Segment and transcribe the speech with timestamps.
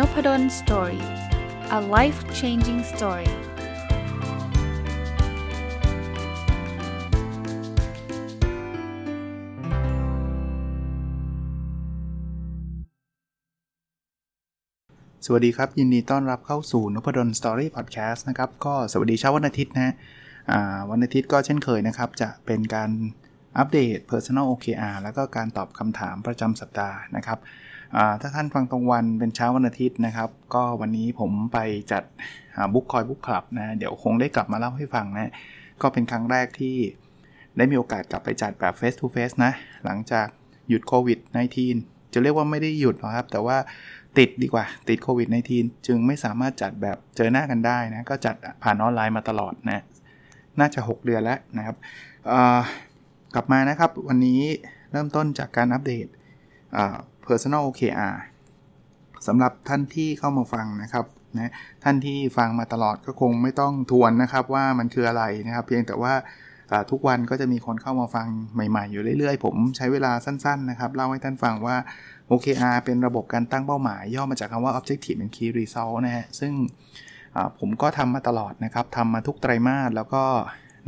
[0.00, 1.04] Nopadol Story
[1.78, 3.32] a life changing story ส
[15.32, 19.94] วัสดีครับ ยินดีต้อนรับเข้าสู่นพดล Story พอดแคสต์นะครับ ก็สวัสดีเช้าวันอาทิตย์นะ
[20.90, 22.90] วันอาทิตย์ก็เช่นเคยนะครับ จะเป็นการ
[23.58, 27.40] อัปเดต Personal OKR แล้วก็การตอบคำถามประจำสัปดาห์นะครับ
[28.20, 31.58] ถ้าท่านฟังตรงวันเป็นเช้าวันอาทิตย์นะครับ ก็วันนี้ผมไป
[31.92, 32.02] จัด
[32.74, 35.32] บุ๊กคอยบุ๊กคลับนะเดี๋ยวคงได้กลับมาเล่าให้ฟังนะ
[35.82, 36.76] ก็เป็นครั้งแรกที่
[37.56, 39.52] ได้มีโอกาสกลับไปจัดแบบ Face to Face นะ
[39.84, 40.26] หลังจาก
[40.68, 41.18] หยุดโควิด
[41.66, 43.56] -19 จะเรียกว่าไม่ได้หยุดหรอกครับ แต่ว่า
[44.18, 49.82] ติดดีกว่าติดโควิด -19 จึงไม่สามารถจัดแบบเจอหน้ากันได้นะ ก็จัดผ่านออนไลน์มาตลอดนะ
[50.60, 51.76] น่าจะ 6 เดือนแล้วนะครับ
[53.34, 54.40] กลับมานะครับวันนี้
[54.92, 56.06] เริ่มต้นจากการอัปเดต
[57.30, 58.14] personal OKR
[59.26, 61.04] สำหรับท่านที่เข้ามาฟังนะครับ
[61.36, 61.52] นะ
[61.84, 66.14] ท่านที่ฟังมาตลอดก็คงไม่ต้องทวนนะครับว่ามันคืออะไรนะครับ เพียงแต่ว่า
[66.90, 71.76] ทุกวันก็จะมีคนเข้ามาฟังใหม่ๆ อยู่เรื่อยๆ ผมใช้เวลาสั้นๆนะครับเล่าให้ท่านฟังว่า
[72.30, 76.52] OKR เป็นระบบการตั้งเป้าหมาย ย่อมาจากคำว่า Objective and Key Result นะฮะซึ่ง
[77.58, 80.22] ผมก็ทำมาตลอดนะครับทำมาทุกไตรมาสแล้วก็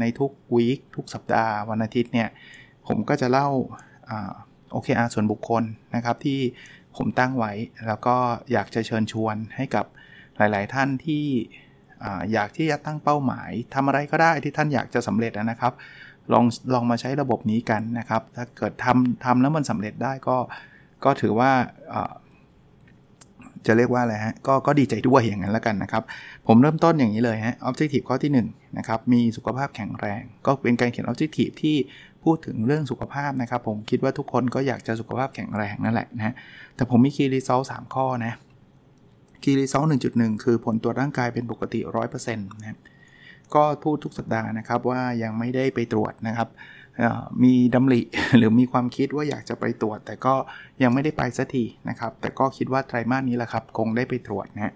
[0.00, 2.28] ในทุกวีคทุกสัปดาห์วันอาทิตย์เนี่ย
[2.86, 3.48] ผมก็จะเล่า
[4.74, 5.62] OKR ส่วนบุคคล
[5.94, 6.40] นะครับที่
[6.96, 7.52] ผมตั้งไว้
[7.86, 8.16] แล้วก็
[8.52, 9.86] อยากจะเชิญชวนให้กับ
[10.36, 11.24] หลาย ๆ ท่านที่
[12.32, 15.72] อยากที่จะตั้งเป้าหมายทำอะไรก็ได้ที่ท่านอยากจะสำเร็จนะครับ
[16.32, 20.36] ลองลองมาใช้ระบบนี้กันนะครับ ถ้าเกิดทำทำแล้วมันสำเร็จได้ก็
[21.04, 21.50] ก็ถือว่า
[23.66, 26.02] จะเรียกว่าอะไรฮะก็ก็ดีใจด้วยอย่างนั้นแล้วกันนะครับ
[26.46, 31.76] ผมเริ่มต้นอย่างนี้เลยฮะ objective ข้อที่1นะครับมีสุขภาพแข็งแรง ก็เป็นการเขียน objective ที่
[32.24, 36.34] พูดถึงเรื่องสุขภาพนะครับ ผมคิดว่าทุกคนก็อยากจะสุขภาพแข็งแรงนั่นแหละนะ
[36.76, 38.32] แต่ผมมีคีรีเซลสามข้อนะ
[39.42, 39.84] คีรีเซล
[40.14, 42.78] 1.1คือผลตรวจร่างกายเป็นปกติ100%นะครับ
[43.54, 46.48] ก็พูดทุกสัปดาห์นะครับว่ายังไม่ได้ไปตรวจนะครับ
[47.42, 48.00] มีดำริ
[48.36, 50.34] หรือมีความคิดว่าอยากจะไปตรวจ แต่ก็
[50.82, 54.74] ยังไม่ได้ไปสักทีนะครับ แต่ก็คิดว่าไตรมาสนี้แหละครับ คงได้ไปตรวจนะ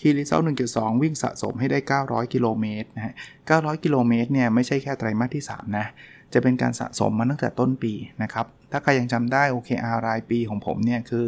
[0.00, 0.40] Key Result
[0.72, 3.14] 1.2 วิ่งสะสมให้ได้ 900 กิโลเมตรนะฮะ
[3.48, 5.86] 900 กิโลเมตรเนี่ยไม่ใช่แค่ไตรมาสที่ 3 นะ
[6.34, 7.92] จะเป็นการสะสมมาตั้งแต่ต้นปี
[8.22, 11.26] นะครับ ถ้าใครยังจำได้ OKR รายปีของผมเนี่ยคือ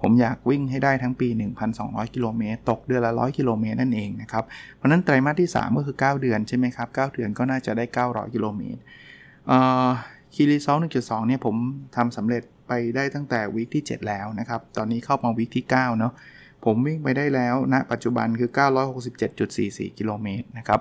[0.00, 1.28] ผมอยากวิ่งให้ได้ทั้งปี
[1.70, 4.44] 1,200 กิโลเมตร ตกเดือนละ 100 กิโลเมตรนั่นเองนะครับ
[4.76, 8.80] เพราะนั้นไตรมาสที่ 3 ก็คือ 9 เดือนใช่ไหมครับ 9 เดือนก็น่าจะได้ 900 กิโลเมตร
[10.34, 11.56] Key Result 1.2 เนี่ยผม
[11.96, 16.12] ทำสำเร็จไปได้ตั้งแต่ week ที่ 7 แล้วนะครับ ตอนนี้เข้ามา week ที่ 9 เนาะ
[16.64, 18.50] ผมวิ่งไปได้แล้วณนะปัจจุบันคือ
[19.24, 20.80] 967.44 กิโลเมตรนะครับ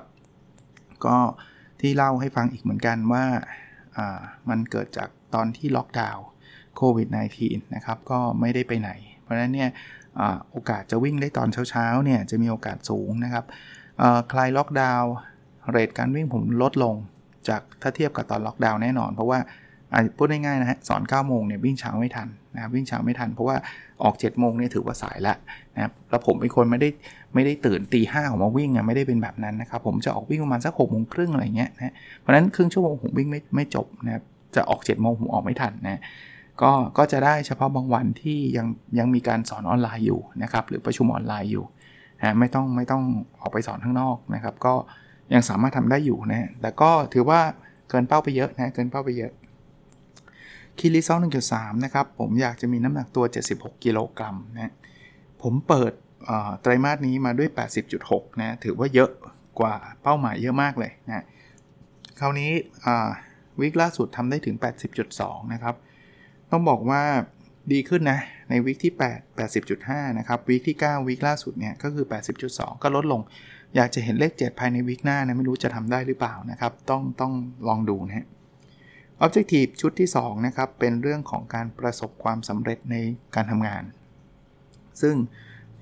[1.06, 1.18] ก็
[1.82, 3.24] ที่เล่าให้ฟังอีกเหมือนกันว่า
[4.50, 6.26] มันเกิดจากตอนที่ล็อกดาวน์
[6.78, 7.08] โควิด
[7.42, 9.70] -19 นะครับ ก็ไม่ได้ไปไหน เพราะฉะนั้นเนี่ย
[10.52, 13.46] โอกาสจะวิ่งได้ตอนเช้าๆเนี่ยจะมีโอกาสสูงนะครับ
[14.32, 15.12] คลายล็อกดาวน์
[15.72, 16.96] เรทการวิ่งผมลดลง
[17.48, 19.40] จากถ้าเทียบกับตอนล็อกดาวน์แน่นอน เพราะว่า
[20.18, 23.56] พูดง่ายๆนะฮะสอน9โมงเนี่ยวิ่งเช้าไม่ทันนะวิ่งเช้าไม่ทันเพราะว่า
[24.04, 25.38] ออก7โมงเนี่ยถือว่าสายแล้ว
[25.76, 26.90] นะครับแล้วผมเป็นคนไม่ได้
[27.34, 34.24] ไม่ได้ตื่นตีห้าออกมาวิ่งอะไม่ได้เป็นแบบนั้นนะครับผมจะออกวิ่งประมาณสักหกโมงครึ่งอะไรเงี้ยนะเพราะนั้นครึ่งชั่วโมงผมวิ่งไม่ไม่จบนะครับ
[34.56, 36.02] จะออก7จ็ดโมงผมออกไม่ทันนะ
[36.62, 38.68] ก็ก็จะได้เฉพาะบางวันที่ยัง
[39.00, 41.66] ยังมีการสอนออนไลน์อยู่นะครับหรือประชุมออนไลน์อยู่
[42.20, 43.04] นะไม่ต้องไม่ต้อง
[43.42, 44.74] ออกไปสอนข้างนอกนะครับ ก็
[45.34, 47.40] ยังสามารถทำได้อยู่นะแต่ก็ถือว่า
[47.90, 49.32] เกินเป้าไปเยอะนะเกินเป้าไปเยอะ
[50.80, 51.20] คีรีเซล
[51.52, 54.74] 1.3 นะครับ ผมอยากจะมีน้ำหนักตัว 76 กิโลกรัมนะ
[55.42, 55.94] ผมเปิด
[56.62, 57.50] ไตรมาสนี้มาด้วย
[57.96, 59.12] 80.6 นะ ถือว่าเยอะ
[59.60, 61.26] กว่าเป้าหมายเยอะมากเลยนะ
[62.20, 62.52] คราวนี้
[63.60, 64.56] วิกล่าสุดทำได้ถึง
[65.04, 65.76] 80.2 นะครับ
[66.52, 67.02] ต้องบอกว่า
[67.72, 69.38] ดีขึ้นนะ ในวิกที่ 8
[69.68, 72.06] 80.5 นะครับ วิกที่ 9 วิกล่าสุดเนี่ยก็คือ
[72.44, 73.22] 80.2 ก็ลดลง
[73.76, 77.34] อยากจะเห็นเลข 7 ภายใน week หน้านะ ไม่รู้จะทำได้หรือเปล่านะครับ ต้องต้อง
[77.68, 78.28] ลองดูนะ
[79.26, 82.96] Objective ชุดที่2นะครับเป็นเรื่องของการประสบความสำเร็จใน
[83.36, 83.84] การทำงาน
[85.02, 85.16] ซึ่ง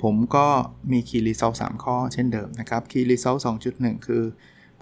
[0.03, 0.47] ผมก็
[0.91, 3.35] มี Key Result 3ข้อเช่นเดิมนะครับ Key Result
[3.71, 4.23] 2.1 คือ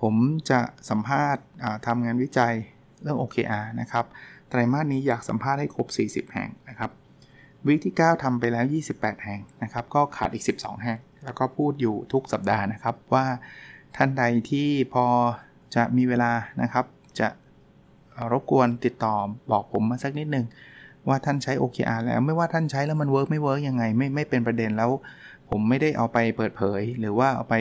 [0.01, 0.13] ผม
[0.49, 0.59] จะ
[0.89, 1.43] สัมภาษณ์
[1.87, 2.53] ทำงานวิจัย
[3.01, 4.05] เรื่อง OKR นะครับ
[4.49, 5.87] ไตรมาสนี้อยากสัมภาษณ์ให้ครบ
[6.27, 6.91] 40 แห่งนะครับ
[7.65, 8.65] week ที่ 9ทำไปแล้ว
[8.95, 13.25] 28 แห่งนะครับ ก็ขาดอีก 12 แห่ง แล้วก็พูดอยู่ทุกสัปดาห์นะครับว่า
[13.95, 15.05] ท่านใดที่พอ
[15.75, 16.31] จะมีเวลา
[16.61, 16.85] นะครับ
[18.31, 19.15] รบกวนติดต่อ
[19.51, 20.45] บอกผมมาสักนิดนึง
[21.07, 24.89] ว่าท่านใช้ OKR แล้วไม่ว่าท่านใช้แล้วมัน work ไม่ work ยังไงไม่ไม่เป็นประเด็นแล้ว
[25.49, 27.55] ผมไม่ได้เอาไปเปิดเผย หรือว่าเอาไป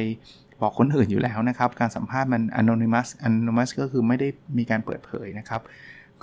[0.63, 5.63] บอกคนอื่นอยู่แล้วนะครับ การสัมภาษณ์มัน anonymous anonymous ก็คือไม่ได้มีการเปิดเผยนะครับ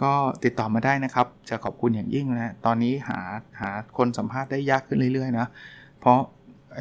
[0.01, 0.11] ก็
[0.43, 3.19] ติดต่อมาได้นะครับ จะขอบคุณอย่างยิ่งนะตอนนี้หา
[3.61, 5.47] หาคนสัมภาษณ์ได้ยากขึ้นเรื่อยๆนะ
[5.99, 6.19] เพราะ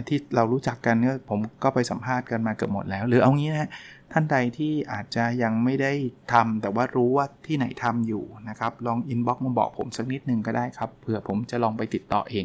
[0.09, 3.71] ที่เรารู้จักกันเนี่ยผมก็ไปสัมภาษณ์กันมาเกือบหมดแล้ว หรือเอางี้นะ
[4.13, 5.93] ท่านใดที่อาจจะยังไม่ได้
[6.33, 12.45] ทำแต่ว่ารู้ว่าที่ไหนทำอยู่นะครับ ลอง inbox มาบอกผมสักนิดนึงก็ได้ครับ เผื่อผมจะลองไปติดต่อเอง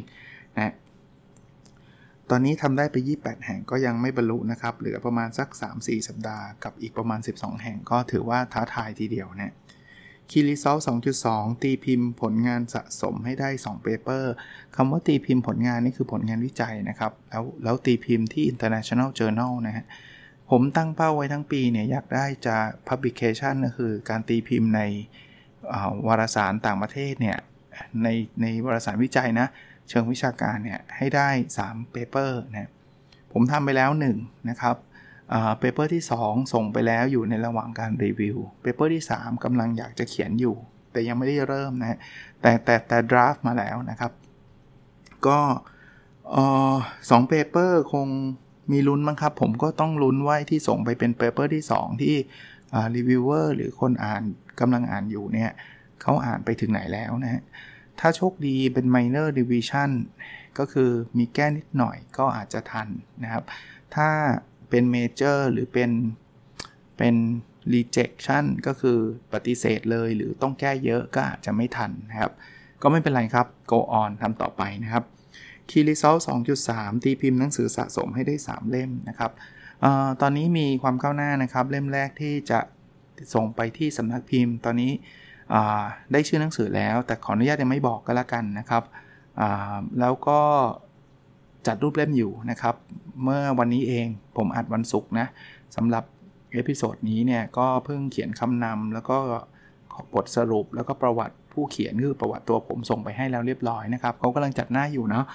[0.58, 0.74] นะ
[2.30, 5.48] ตอนนี้ทำได้ไป 28 แห่งก็ยังไม่บรรลุนะครับ เหลือประมาณสัก
[5.78, 9.54] 3-4 สัปดาห์กับอีกประมาณ 12 แห่งก็ถือว่าท้าทายทีเดียวนะ
[10.30, 10.78] คีรีเซล
[11.20, 14.24] 2.2 ตีพิมพ์ผลงานสะสมให้ได้2 paper
[14.76, 19.86] คำว่าตีพิมพ์ผลงานนี่คือผลงานวิจัยนะครับ แล้วแล้วตีพิมพ์ที่ international journal นะฮะ
[20.50, 22.56] ผมตั้งเป้าไว้ทั้งปีเนี่ยอยากได้จะ
[22.90, 24.82] publication ก็คือการตีพิมพ์ใน
[26.08, 27.38] วารสารต่างประเทศเนี่ย
[28.04, 28.08] ใน
[28.42, 29.48] ในวารสารวิจัยนะ
[29.90, 31.30] เชิงวิชาการเนี่ยให้ได้
[31.66, 32.72] 3 paper นะ
[33.34, 33.90] ผมทำไปแล้ว
[34.20, 34.76] 1 นะครับ
[35.60, 40.56] paper ที่ 2 ส่งไปแล้วอยู่ในระหว่างการ review paper ที่ 3กำลังอยากจะเขียนอยู่
[40.92, 42.00] แต่ยังไม่ได้เริ่มนะ
[42.42, 44.12] แต่แต่แต่ draft มาแล้วนะครับ
[45.28, 45.40] ก็
[47.10, 48.08] สอง paper คง
[48.72, 52.16] มีลุ้นมั้งครับ ผมก็ต้องลุ้นไว้ที่ส่งไปเป็น paper ที่ 2 ที่
[52.96, 54.24] reviewer หรือคนอ่าน
[54.60, 55.52] กำลังอ่านอยู่เนี่ย
[56.02, 57.44] เขาอ่านไปถึงไหนแล้วนะฮะ
[58.00, 59.92] ถ้าโชคดีเป็น minor revision
[60.58, 62.88] ก็คือมีแก้นิดหน่อยก็อาจจะทัน
[63.24, 63.44] นะครับ
[63.96, 64.10] ถ้า
[64.70, 65.92] เป็นเมเจอร์หรือเป็น
[66.98, 67.16] เป็น
[67.74, 68.98] rejection ก็คือ
[69.34, 72.32] ปฏิเสธเลยหรือต้องแก้เยอะก็อาจจะไม่ทันนะครับ
[72.82, 75.04] ก็ไม่เป็นไรครับ go on ทำต่อไปนะครับ
[75.70, 76.22] Key Result
[76.64, 79.32] 2.3 ตีพิมพ์หนังสือสะสมให้ได้ 3 เล่มนะครับ
[79.84, 82.60] ออตอนนี้มีความก้าวหน้านะครับ เล่มแรกที่จะ
[83.34, 84.92] ส่งไปที่สำนักพิมพ์ ตอนนี้
[86.12, 88.84] ได้ชื่อหนังสือแล้ว แต่ขออนุญาตยังไม่บอกก็แล้วกันนะครับ
[90.00, 90.42] แล้วก็
[91.68, 92.76] จัดรูปเล่มอยู่นะครับ
[93.24, 95.28] เมื่อวันนี้เองผมอัดวันศุกร์นะ
[95.76, 96.04] สำหรับ
[96.54, 99.18] episode นี้เนี่ยก็เพิ่งเขียนคำนำแล้วก็
[100.14, 105.26] บทสรุปแล้วก็ประวัติผู้เขียนคือประวัติตัวผมส่งไปให้แล้วเรียบร้อยนะครับเขากำลังจัดหน้าอยู่เนาะ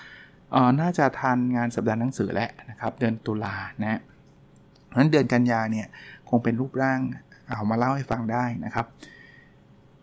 [0.80, 4.00] น่าจะทันงานสัปดาห์หนังสือแล้วนะครับเดือนตุลานะ
[4.86, 5.86] เพราะนั้นเดือนกันยาเนี่ย
[6.28, 7.00] คงเป็นรูปร่าง
[7.48, 8.86] เอามาเล่าให้ฟังได้นะครับ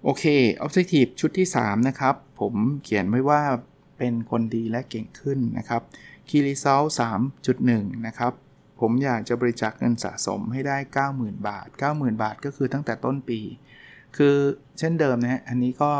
[0.03, 0.23] โอเค
[0.63, 2.53] Objective ชุดที่ 3 นะครับ ผม
[2.83, 3.41] เขียนไว้ว่า
[3.97, 5.81] เป็นคนดีและเก่งขึ้นนะครับ
[6.27, 6.87] Key Result
[7.45, 8.33] 3.1 นะครับ
[8.79, 10.77] ผมอยากจะบริจาคเงินสะสมให้ได้
[11.11, 13.39] 90,000 บาท 90,000 บาทก็คือตั้งแต่ต้นปี
[14.17, 14.35] คือ
[14.79, 15.91] เช่นเดิมนะฮะอันนี้ก็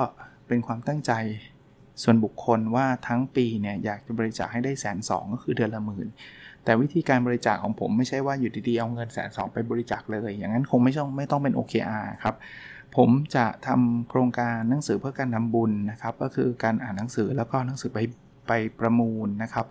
[0.48, 1.12] เป็นความตั้งใจ
[2.04, 6.08] ส่วนบุคคลว่าทั้งปีเนี่ยอยากจะบริจาคให้ได้แสนสองก็คือเดือนละหมื่น
[6.64, 12.36] แต่วิธีการบริจาคของผมไม่ใช่ว่าอยู่ดีๆเอาเงินแสนสองไปบริจาคเลย อย่างนั้นคงไม่ต้องไม่ต้องเป็น OKR ครับ
[12.98, 18.00] ผมจะทำโครงการหนังสือเพื่อการทำบุญนะครับ ก็คือการอ่านหนังสือแล้วก็หนังสือไป
[18.48, 19.66] ไปประมูลนะครับ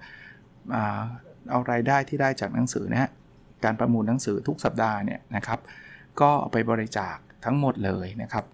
[1.51, 3.11] เอารายได้ที่ได้จากหนังสือนะฮะ
[3.65, 5.61] การประมูลหนังสือทุกสัปดาห์เนี่ยนะครับ
[6.21, 8.45] ก็เอาไปบริจาคทั้งหมดเลยนะครับ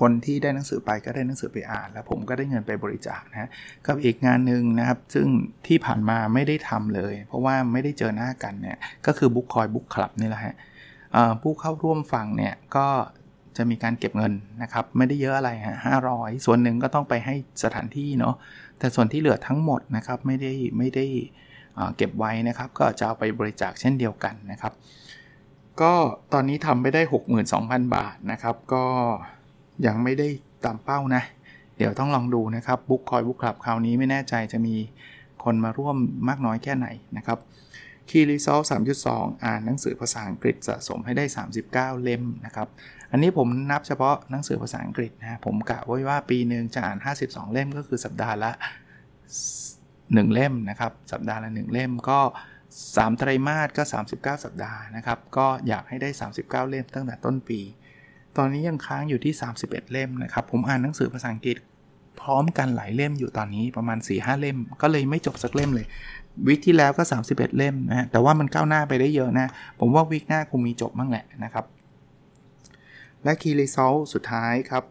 [0.00, 3.50] คนที่ได้หนังสือไปก็ได้หนังสือไปอ่าน แล้วผมก็ได้เงินไปบริจาคนะ
[3.86, 5.26] กับอีกงานหนึ่งนะครับ ซึ่ง
[5.66, 10.54] ที่ผ่านมาไม่ได้ทำเลย เพราะว่าไม่ได้เจอหน้ากันเนี่ยก็คือบุ๊กคอยบุ๊กคลับนี่แหละฮะ
[11.42, 12.86] ผู้เข้าร่วมฟังเนี่ยก็
[13.56, 14.32] จะมีการเก็บเงิน
[14.62, 18.34] นะครับ ไม่ได้เยอะอะไรฮะห้าร้อยส่วนหนึ่งก็ต้องไปให้สถานที่เนาะ
[18.78, 21.06] แต่ส่วนที่เหลือทั้งหมดนะครับไม่ได้ไม่ได้
[21.96, 24.72] เก็บไว้นะครับ ก็จะเอาไปบริจาคเช่นเดียวกันนะครับ
[25.80, 25.92] ก็
[26.32, 27.02] ตอนนี้ทำไปได้
[27.48, 28.84] 62,000 บาทนะครับ ก็
[29.86, 30.28] ยังไม่ได้
[30.64, 31.22] ตามเป้านะ
[31.76, 34.76] เดี๋ยวต้องลองดูนะครับบุ๊กคอยบุ๊กคลับคราวนี้ไม่แน่ใจจะมี
[35.44, 35.96] คนมาร่วม
[36.28, 37.38] มากน้อยแค่ไหนนะครับ
[38.08, 38.64] Key Result
[39.04, 41.24] 3.2 อ่านหนังสือภาษาอังกฤษสะสมให้ได้
[41.64, 42.68] 39 เล่มนะครับ
[43.10, 48.52] อันนี้ผมนับเฉพาะหนังสือภาษาอังกฤษนะ ผมกะไว้ว่าปีหนึ่งจะอ่าน 52 เล่มก็คือสัปดาห์ละ
[49.24, 52.20] 1 เล่มนะครับ สัปดาห์ละ 1 เล่มก็
[52.68, 53.82] 3 ไตรมาสก็
[54.14, 57.60] 39 สัปดาห์นะครับ ก็อยากให้ได้ 39 เล่มตั้งแต่ต้นปี
[58.38, 61.56] ตอนนี้ยังค้างอยู่ที่ 31 เล่มนะครับ ผมอ่านหนังสือภาษาอังกฤษ
[62.20, 65.86] พร้อมกันหลายเล่มอยู่ตอนนี้ประมาณ 4-5เล่ม ก็เลยไม่จบสักเล่มเลย
[66.46, 69.48] วิกที่แล้วก็ 31 เล่มนะแต่ว่ามันก้าวหน้าไปได้เยอะนะ
[69.80, 71.64] ผมว่าวิกหน้าคงมีจบบ้างแหละนะครับ
[73.24, 74.84] และ Key Result สุดท้ายครับ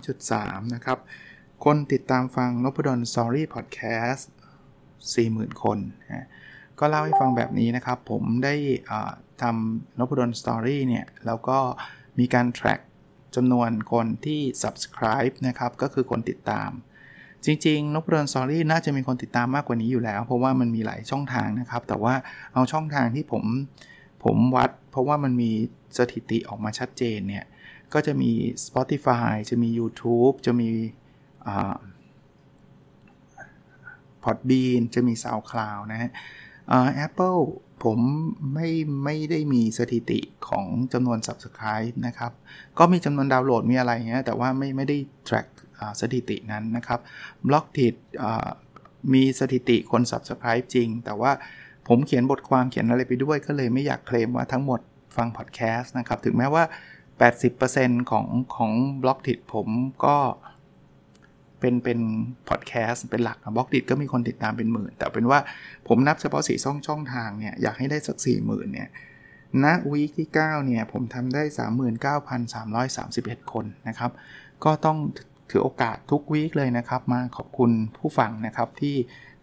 [0.00, 0.98] 3.3 นะครับ
[1.64, 4.24] คนติดตามฟังนพดล Story Podcast
[4.94, 5.78] 40,000 คน
[6.10, 6.26] นะ
[6.78, 8.54] ก็เล่าให้ฟังแบบนี้นะครับ ผมได้
[9.42, 11.58] ทำนพดล Story เนี่ย แล้วก็
[12.18, 12.80] มีการ track
[13.36, 16.70] จำนวนคนที่ subscribe นะครับ ก็คือคนติดตาม
[17.44, 22.14] จริงๆนพดล Story น่าจะมีคนติดตามมากกว่านี้อยู่แล้ว เพราะว่ามันมีหลายช่องทางนะครับ แต่ว่า
[22.54, 23.44] เอาช่องทางที่ผม
[24.24, 25.50] ผมวัด เพราะว่ามันมี
[25.98, 27.44] สถิติออกมาชัดเจนเนี่ย
[27.92, 28.30] ก็จะมี
[28.66, 30.68] Spotify จะมี YouTube จะมี
[34.24, 36.10] Podbean จะมี SoundCloud นะฮะ
[37.06, 37.40] Apple
[37.84, 37.98] ผม
[38.54, 38.68] ไม่
[39.04, 42.32] ไม่ได้มีสถิติของจำนวน Subscribe นะครับ
[42.78, 44.96] ก็มีจำนวนดาวน์โหลดมีอะไรเงี้ยแต่ว่าไม่ไม่ได้
[45.28, 45.46] track
[46.00, 47.00] สถิตินั้นนะครับ
[47.48, 47.94] b l o g d i t
[49.12, 51.32] มีสถิติคน Subscribe จริง แต่ว่า
[51.88, 54.80] ผมเขียนบทความเขียนอะไรไปด้วย ก็เลยไม่อยากเคลมว่าทั้งหมด
[55.16, 56.64] ฟังพอดแคสต์นะครับ ถึงแม้ว่า
[57.36, 59.68] 80%ของของบล็อกดิดผม
[60.04, 60.16] ก็
[61.60, 61.98] เป็นเป็น
[62.48, 65.38] พอดแคสต์เป็นหลักบล็อกดิก็มีคนติดตามเป็นหมื่น แต่เป็นว่า
[65.88, 68.88] ผมนับเฉพาะสีช่องช่องทางเนี่ยอยากให้ได้สัก4 0,000เนี่ย
[69.64, 71.42] ณวีคที่ 9 เนี่ย ผมทำได้
[72.82, 74.10] 39,331 คนนะครับ
[74.64, 74.98] ก็ต้อง
[75.50, 78.96] ถือโอกาสทุกวีคเลยนะครับ มาขอบคุณผู้ฟังนะครับที่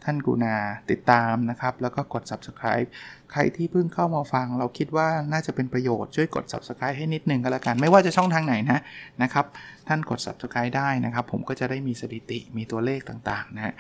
[0.06, 0.56] ท่านกุณา
[0.92, 2.88] ติดตามนะครับ แล้วก็กด subscribe
[3.32, 8.80] ใครที่เพิ่งเข้ามาฟัง เราคิดว่าน่าจะเป็นประโยชน์ช่วยกด subscribe ให้นิดนึงก็แล้วกัน ไม่ว่าจะช่องทางไหนนะ
[9.24, 9.46] นะครับ
[9.88, 13.76] ท่านกด subscribe ได้นะครับ ผมก็จะได้มีสถิติมีตัวเลขต่างๆนะ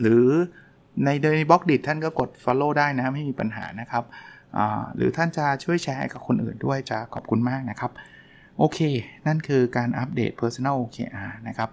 [0.00, 0.26] หรือ
[1.04, 4.04] ในใน Blockdit ท่านก็กด follow ได้นะไม่มีปัญหานะครับ
[4.96, 7.90] หรือท่านจะช่วยแชร์กับคนอื่นด้วยจะขอบคุณมากนะครับ
[8.58, 8.78] โอเค
[9.26, 11.70] นั่นคือการ update Personal OKR นะครับ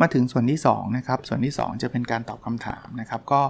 [0.00, 3.42] มาถึงส่วนที่2นะครับ ส่วนที่ 2 จะเป็นการตอบคำถามนะครับ ก็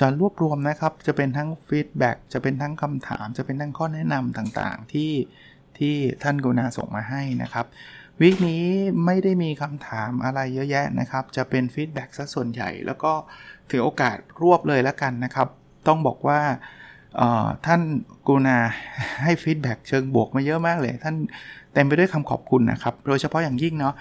[0.00, 5.12] จะรวบรวมนะครับ จะเป็นทั้ง feedback จะเป็นทั้งคำถาม จะเป็นทั้งข้อแนะนำต่างๆ ที่
[5.78, 7.66] ที่ท่านกรุณาส่งมาให้นะครับ
[8.20, 8.64] week นี้
[9.04, 13.12] ไม่ได้มีคำถามอะไรเยอะแยะนะครับ จะเป็น feedback ซะส่วนใหญ่ แล้วก็
[13.70, 15.48] ถือโอกาสรวบเลยแล้วกันนะครับ
[15.86, 16.40] ต้องบอกว่า
[17.66, 17.80] ท่าน
[18.26, 18.58] กูนา
[19.22, 21.16] ให้ฟีดแบ็กเชิงบวกมาเยอะมากเลย ท่าน
[21.72, 23.94] เต็มไปด้วยคำขอบคุณนะครับ โดยเฉพาะอย่างยิ่งเนาะ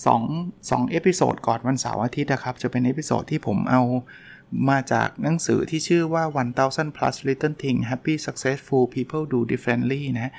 [0.00, 3.82] 2 2 episode ก่อนวันเสาร์อาทิตย์นะครับ จะเป็น episode ที่ผมเอา
[4.68, 6.24] มาจากหนังสือที่ชื่อว่า
[6.60, 10.32] 1000 plus little things happy successful people do differently นะ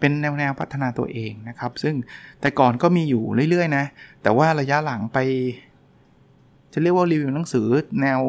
[0.00, 1.94] เป็นแนวแนวพัฒนาตัวเองนะครับ ซึ่ง
[2.40, 3.84] แต่ก่อนก็มีอยู่เรื่อยๆนะ
[4.22, 5.18] แต่ว่าระยะหลังไป
[6.72, 7.66] จะเรียกว่ารีวิวหนังสือ
[8.02, 8.20] แนว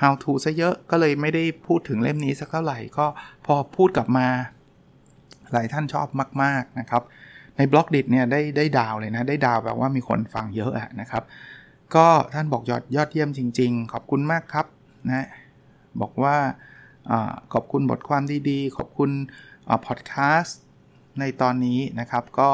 [0.00, 3.06] how to ซะเยอะ ก็เลยไม่ได้พูดถึงเล่มนี้สักเท่าไหร่ ก็
[3.46, 4.28] พอพูดกลับมา
[5.52, 6.06] หลายท่านชอบ
[6.42, 7.02] มาก ๆนะครับ
[7.56, 11.22] ในบล็อกดิเนี่ยได้ได้ดาวเลยนะ ได้ดาวแบบว่ามีคนฟังเยอะอะนะครับ
[11.94, 14.66] ก็ท่านบอกยอดยอดเยี่ยมจริง ๆ ขอบคุณมากครับ
[15.08, 15.26] นะ
[16.00, 16.36] บอกว่า
[17.10, 17.12] อ
[17.52, 19.10] ขอบคุณบทความดีๆ ขอบคุณ
[19.86, 20.60] พอดแคสต์
[21.20, 22.50] ในตอนนี้นะครับ ก็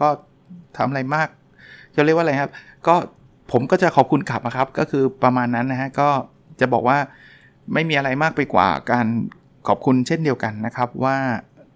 [0.00, 0.08] ก็
[0.76, 1.28] ทำอะไรมาก
[1.94, 2.50] จะเรียกว่าอะไรครับ
[2.86, 2.94] ก็
[3.52, 6.08] ผมก็จะขอบคุณกลับนะครับ ก็คือประมาณนั้นนะฮะ ก็
[6.60, 6.98] จะบอกว่า
[7.72, 9.06] ไม่มีอะไรมากไปกว่าการ
[9.68, 11.16] ขอบคุณเช่นเดียวกันนะครับว่า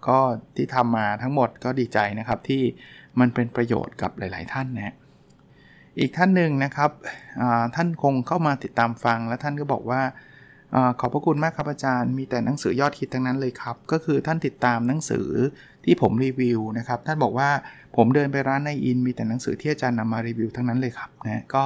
[0.09, 0.19] ก็
[0.57, 2.63] ที่ทำมาทั้งหมดก็ดีใจนะครับที่
[3.21, 4.95] มันเป็นประโยชน์กับหลาย ๆ ท่านนะ
[5.99, 6.91] อีกท่านหนึ่งนะครับ
[7.75, 10.03] ท่านคงเข้ามาติดตามฟังและท่านก็บอกว่า
[10.75, 15.29] อขอบพระคุณมากครับอาจารย์ มีแต่หนังสือยอดฮิตทั้งนั้นเลยครับ ก็คือท่านติดตามหนังสือ
[15.85, 17.51] ที่ผมรีวิวนะครับ ท่านบอกว่า
[17.97, 21.63] ผมเดินไปร้านในอิน มีแต่หนังสือที่อาจารย์นำมารีวิวทั้งนั้นเลยครับนะก็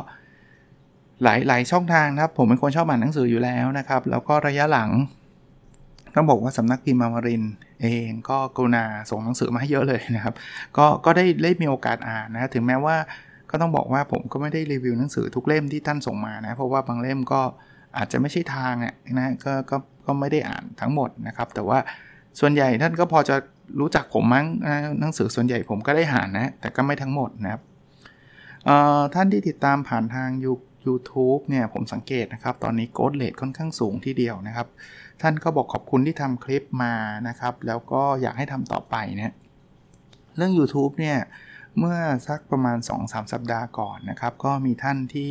[1.22, 4.90] หลายหลายช่องทางนะครับ ผมเป็นคนชอบอ่านหนังสืออยู่แล้วนะครับ แล้วก็ระยะหลัง
[6.14, 7.42] ต้องบอกว่าสำนักพิมพ์มามาริน
[7.82, 10.34] เองก็กรุณาส่งหนังสือมาให้เยอะเลยนะครับ
[10.76, 12.96] ก็ก็ได้ได้มีโอกาสอ่านนะถึงแม้ว่า
[13.50, 17.40] ก็ต้องบอกว่าผมก็ไม่ได้รีวิวหนังสือทุกเล่มที่ท่านส่งมานะ เพราะว่าบางเล่มก็
[17.96, 21.78] อาจจะไม่ใช่ทางอะนะก็ก็ก็ไม่ได้อ่านทั้งหมดนะครับ แต่ว่า
[22.40, 23.36] ส่วนใหญ่ท่านก็พอจะ
[23.80, 24.46] รู้จักผมมั้ง
[25.00, 27.62] หนังสือส่วนใหญ่ผมก็ได้อ่านนะ แต่ก็ไม่ทั้งหมดนะครับ
[29.14, 30.52] ท่านที่ติดตามผ่านทางยู
[30.86, 34.66] YouTube เนี่ยผมสังเกตนะครับ ตอนนี้โกดเลทค่อนข้างสูงทีเดียวนะครับ
[35.22, 36.94] ท่านก็บอกขอบคุณที่ทำคลิปมา
[37.28, 39.32] นะครับ แล้วก็อยากให้ทำต่อไปเนี่ย
[40.36, 41.18] เรื่อง YouTube เนี่ย
[41.78, 45.30] เมื่อสักประมาณ 2-3 สัปดาห์ก่อนนะครับ ก็มีท่านที่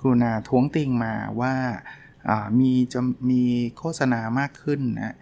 [0.00, 1.54] กรุณาท้วงติงมาว่า
[2.60, 3.42] มีจะมี
[3.78, 5.16] โฆษณามากขึ้นนะ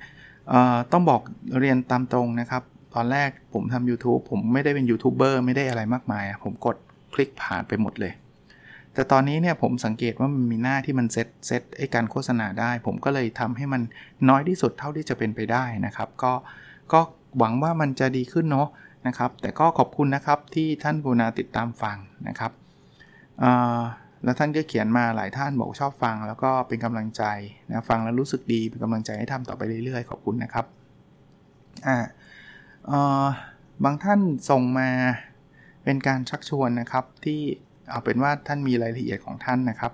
[0.92, 1.20] ต้องบอก
[1.58, 2.62] เรียนตามตรงนะครับ
[2.94, 6.76] ตอนแรกผมทำ YouTube ผมไม่ได้เป็นยูทูบเบอร์ไม่ได้อะไรมากมาย ผมกด
[7.14, 8.12] คลิกผ่านไปหมดเลย
[8.98, 13.82] แต่ตอนนี้เนี่ยผมสังเกตว่ามันมีหน้าที่มันเซตเซตไอ้การโฆษณาได้ ผมก็เลยทำให้มัน
[14.28, 16.32] น้อยที่สุดเท่าที่จะเป็นไปได้นะครับ ก็
[16.92, 17.00] ก็
[17.38, 18.68] หวังว่ามันจะดีขึ้นเนาะ
[19.06, 21.96] นะครับ แต่ก็ขอบคุณนะครับที่ท่านบูนาติดตามฟัง
[22.28, 22.52] นะครับ
[24.24, 27.22] แล้วท่านก็เขียนมาหลายท่านบอกชอบฟัง แล้วก็เป็นกำลังใจ
[27.68, 30.66] นะฟังแล้วรู้สึกดีเป็นกำลังใจให้ทำต่อไปเรื่อยๆ ขอบคุณนะครับ
[31.86, 33.26] อ่า
[33.84, 34.88] บางท่านส่งมา
[35.84, 37.40] เป็นการชักชวนนะครับที่
[37.90, 39.92] เอาเป็นว่าท่านมีรายละเอียดของท่านนะครับ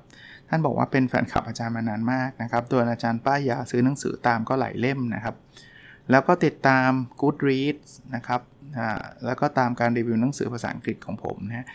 [0.49, 5.35] ท่านบอกว่าเป็นแฟนคลับอาจารย์มานานมากนะครับ ตัวอาจารย์ป้ายยาซื้อหนังสือตามก็หลายเล่มนะครับ
[6.11, 8.41] แล้วก็ติดตาม Goodreads นะครับ
[9.27, 11.67] แล้วก็ตามการรีวิวหนังสือภาษาอังกฤษของผมนะ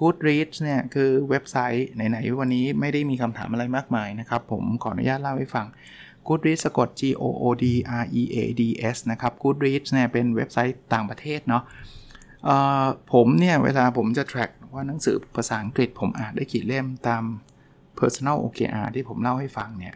[0.00, 5.66] Goodreads เนี่ยคือเว็บไซต์ไหนๆวันนี้ไม่ได้มีคำถามอะไรมากมายนะครับ ผมขออนุญาตเล่าให้ฟัง
[6.26, 7.64] Goodreads สะกด G O O D
[8.02, 8.62] R E A D
[8.94, 11.62] S นะครับ Goodreads เนี่ยเป็นเว็บไซต์ต่างประเทศเนาะ
[13.12, 17.22] ผมเนี่ย เวลาผมจะ track ว่าหนังสือภาษาอังกฤษผมอ่านได้กี่เล่มตาม
[17.98, 19.94] personal OKR ที่ผมเล่าให้ฟังเนี่ย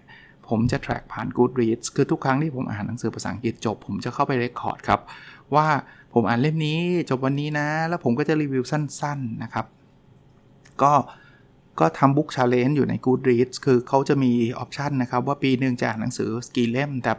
[0.48, 5.00] ผมจะ track ผ่าน Goodreads คือทุกครั้งที่ผมอ่านหนังสือภาษาอังกฤษจบ ผมจะเข้าไป record ครับ
[5.54, 5.66] ว่า
[6.14, 6.78] ผมอ่านเล่มนี้
[7.10, 9.66] จบวันนี้นะ แล้วผมก็จะรีวิวสั้น ๆนะครับ
[10.82, 10.92] ก็
[11.80, 17.12] ก็ทำ book challenge อยู่ใน Goodreads คือเขาจะมี option นะครับ ว่าปีหนึ่งจะอ่านหนังสือกี่เล่มแต่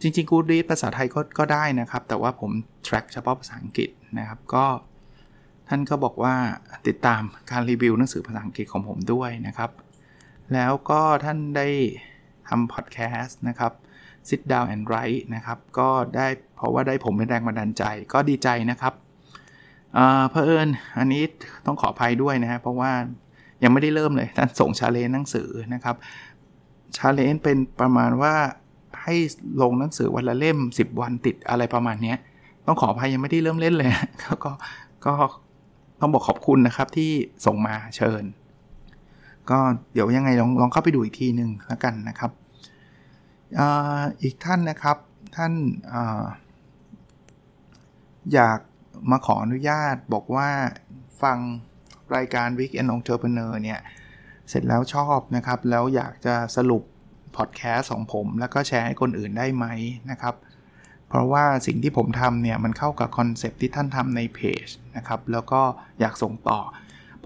[0.00, 2.50] จริงๆ Goodreads ภาษาไทยก็ก็ได้นะครับ แต่ว่าผม
[2.86, 4.66] track เฉพาะภาษาอังกฤษนะครับก็
[5.68, 6.34] ท่านก็บอกว่า
[6.86, 9.70] ติดตามการรีวิวหนังสือภาษาอังกฤษของผมด้วยนะครับ
[10.54, 11.68] แล้วก็ท่านได้
[12.48, 13.72] ทำพอดแคสต์นะครับ
[14.28, 16.26] sit down and write นะครับ ก็ได้
[16.56, 18.94] เพราะว่าได้ผมเป็นแรงบันดาลใจก็ดีใจนะครับ
[20.30, 21.22] เพอเอิญอันนี้
[21.66, 22.92] ต้องขออภัยด้วยนะฮะเพราะว่า
[23.62, 25.96] ยังไม่ได้เริ่มเลยท่านส่งชาเลนหนังสือนะครับ
[26.96, 28.34] ชาเลนเป็นประมาณว่า
[29.08, 29.18] ให้
[29.62, 32.14] ลงหนังสือวันละเล่ม 10 วันติดอะไรประมาณนี้
[32.66, 33.90] ต้องขออภัยยังไม่ได้เริ่มเล่นเลย
[34.22, 34.52] ก็
[35.04, 35.12] ก็
[36.00, 37.10] ต้องบอกขอบคุณนะครับที่
[37.46, 38.22] ส่งมาเชิญ
[39.50, 39.58] ก็
[39.92, 42.30] เดี๋ยวยังไงลองลองเข้าไปดูอีกทีหนึ่งแล้วกันนะครับ
[43.58, 43.60] อ
[44.22, 44.96] อีกท่านนะครับ
[45.36, 45.52] ท่าน
[45.92, 45.94] อ
[48.34, 48.60] อยาก
[49.10, 50.48] มาขออนุญาตบอกว่า
[51.22, 51.38] ฟัง
[52.16, 53.80] รายการ Weekend Entrepreneur เนี่ย
[54.48, 56.82] เสร็จแล้วชอบนะครับ แล้วอยากจะสรุป
[57.36, 59.66] พอดแคสต์ของผม แล้วก็แชร์ให้คนอื่นได้ไหม
[60.10, 60.34] นะครับ
[61.08, 64.66] เพราะว่าสิ่งที่ผมทำเนี่ย มันเข้ากับ concept ที่ท่านทำในเพจ
[64.96, 65.60] นะครับ แล้วก็
[66.00, 66.58] อยากส่งต่อ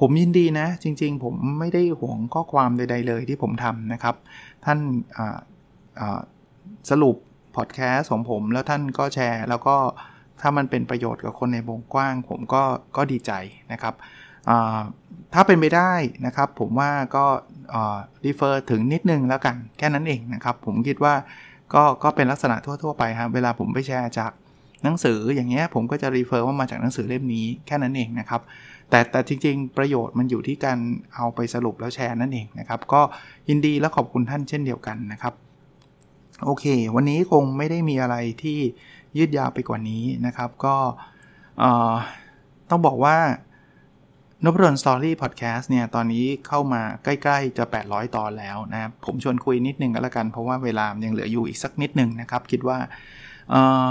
[0.00, 4.14] ผมยินดีนะ จริง ๆ ผมไม่ได้ห่วงข้อความใด ๆ เลยที่ผมทำนะครับ
[4.64, 4.78] ท่าน
[6.90, 7.16] สรุป
[7.56, 9.76] พอดแคสต์ของผมแล้วท่านก็แชร์ แล้วก็
[10.40, 12.62] ถ้ามันเป็นประโยชน์กับคนในวงกว้าง ผมก็
[12.96, 13.32] ก็ดีใจ
[13.72, 13.94] นะครับ
[15.34, 15.92] ถ้าเป็นไปได้
[16.26, 17.24] นะครับ ผมว่าก็
[18.24, 21.14] รีเฟอร์ถึงนิดนึงแล้วกันแค่นั้นเองนะครับ ผมคิดว่า
[21.74, 24.32] ก็ก็เป็นลักษณะทั่ว ๆ ไปครับเวลาผมไปแชร์จาก
[24.84, 28.40] หนังสืออย่างเงี้ยผมก็จะรีเฟอร์ว่ามาจากหนังสือเล่มนี้แค่นั้นเองนะครับ
[28.90, 30.78] แต่แต่จริง ๆ ประโยชน์มันอยู่ที่การ
[31.14, 33.00] เอาไปสรุปแล้วแชร์นั่นเองนะครับ ก็
[33.48, 35.34] ยินดีและขอบคุณท่านเช่นเดียวกันนะครับ
[36.44, 38.58] โอเค วันนี้คงไม่ได้มีอะไรที่
[39.16, 40.76] ยืดยาวไปกว่านี้นะครับ ก็
[42.70, 43.16] ต้องบอกว่า
[44.44, 52.78] Nopadol's Story Podcast เนี่ย ตอนนี้เข้ามาใกล้ๆจะ 800 ตอนแล้วนะครับ ผมชวนคุยนิดนึงก็แล้วกัน เพราะว่าเวลายังเหลืออยู่อีกสักนิดนึงนะครับ คิดว่า
[53.50, 53.86] เออ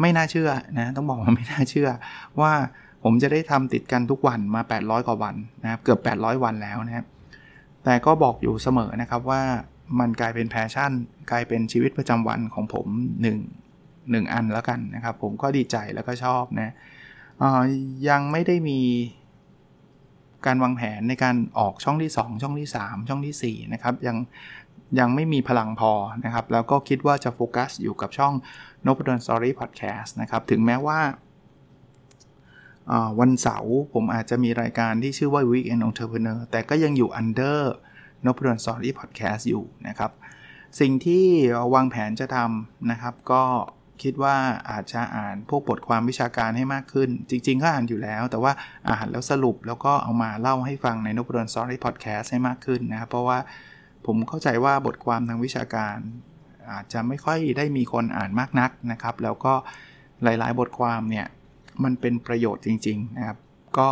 [0.00, 1.88] ไม่น่าเชื่อนะ ต้องบอกว่าไม่น่าเชื่อ
[2.40, 2.52] ว่า
[3.04, 7.06] ผมจะได้ทำติดกันทุกวันมา 800 กว่าวันนะครับ เกือบ 800 วันแล้วนะครับ
[7.84, 9.42] แต่ก็บอกอยู่เสมอนะครับว่า
[10.00, 10.92] มันกลายเป็น passion
[11.30, 12.86] กลายเป็นชีวิตประจำวันของผม
[13.64, 16.72] 1 1อันแล้วกันนะครับ ผมก็ดีใจแล้วก็ชอบนะ
[18.08, 18.80] ยังไม่ได้มี
[20.46, 24.16] การวางแผนในการออกช่องที่ 2 ช่องที่ 3 ช่องที่4นะครับยัง
[24.98, 25.92] ยังไม่มีพลังพอ
[26.24, 28.34] นะครับ แล้วก็คิดว่าจะโฟกัสอยู่กับช่อง
[28.86, 31.00] n o p a d o n Story Podcast นะครับ ถึงแม้ว่า
[33.20, 37.60] วันเสาร์ผมอาจจะมีรายการที่ชื่อว่า Weekend Entrepreneur แต่ก็ยังอยู่ under
[38.26, 40.10] n o p a d o n Story Podcast อยู่นะครับ
[40.80, 41.24] สิ่งที่
[41.74, 43.42] วางแผนจะทำนะครับ ก็
[44.02, 44.36] คิดว่า
[44.70, 48.52] อาจจะอ่านพวกบทความวิชาการให้มากขึ้น จริง ๆ ก็อ่านอยู่แล้ว แต่ว่า
[48.90, 53.38] อ่านแล้วสรุปแล้วก็เอามาเล่าให้ฟังในนบดอนซอรี่พอดแคสต์ให้มากขึ้นนะครับเพราะว่า
[54.06, 55.96] ผมเข้าใจว่าบทความทางวิชาการ
[56.72, 59.54] อาจจะไม่ค่อยได้มีคนอ่านมากนักนะครับ แล้วก็
[60.22, 61.26] หลาย ๆ บทความเนี่ย
[61.84, 63.38] มันเป็นประโยชน์จริง ๆ นะครับ
[63.78, 63.88] ก็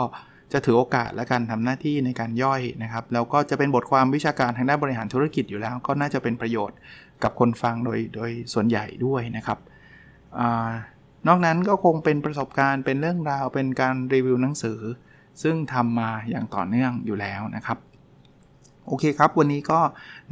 [0.53, 6.79] จะถือโอกาสและการทำหน้าที่ในการย่อยนะครับ แล้วก็จะเป็นบทความวิชาการทางด้านบริหารธุรกิจอยู่แล้ว ก็น่าจะเป็นประโยชน์
[7.23, 9.59] กับคนฟังโดยโดยส่วนใหญ่ด้วยนะครับ
[11.29, 14.81] นอกนั้นก็คงเป็นประสบการณ์เป็นเรื่องราวเป็นการรีวิวหนังสือ
[15.43, 17.79] ซึ่งทำมาอย่างต่อเนื่องอยู่แล้วนะครับ
[18.87, 19.81] โอเคครับ วันนี้ก็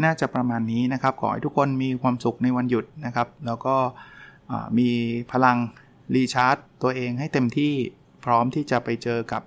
[0.04, 3.76] น่าจะประมาณนี้นะครับ ขอให้ทุกคนมีความสุขในวันหยุดนะครับ แล้วก็
[4.78, 4.88] มี
[5.32, 5.58] พลัง
[6.14, 7.74] รีชาร์จ ตัวเองให้เต็มที่
[8.24, 9.42] พร้อมที่จะไปเจอกับ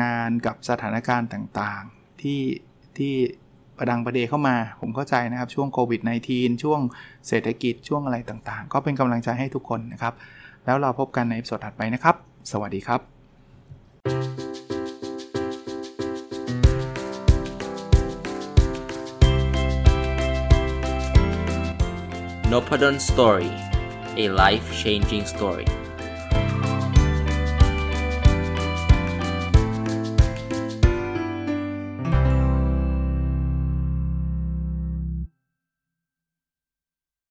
[0.00, 2.40] งานกับสถานการณ์ต่างๆ ที่
[2.96, 3.14] ที่
[3.78, 6.00] ประดังประเดเข้ามา ผมเข้าใจนะครับ ช่วงโควิด
[6.32, 6.80] -19 ช่วง
[7.28, 10.14] เศรษฐกิจช่วงอะไรต่างๆ ก็เป็นกำลังใจให้ทุกคนนะครับ
[10.64, 12.16] แล้วเราพบกันในสดถัดไปนะครับ
[12.52, 13.00] สวัสดีครับ
[22.52, 23.50] n o p a d o n Story
[24.22, 25.85] a life changing story